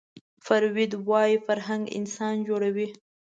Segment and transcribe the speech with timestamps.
[0.45, 2.87] فروید وايي فرهنګ انسان جوړوي